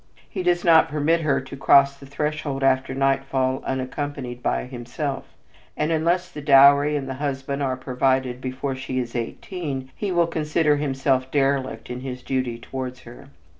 [0.27, 5.25] He does not permit her to cross the threshold after nightfall unaccompanied by himself,
[5.77, 10.25] and unless the dowry and the husband are provided before she is eighteen he will
[10.25, 13.29] consider himself derelict in his duty towards her.